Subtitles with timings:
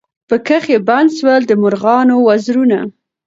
[0.29, 2.79] پکښي بند سول د مرغانو وزرونه